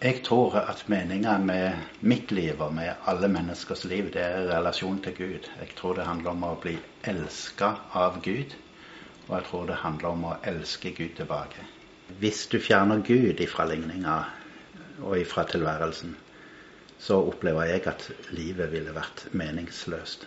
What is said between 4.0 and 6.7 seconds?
det er relasjon til Gud. Jeg tror det handler om å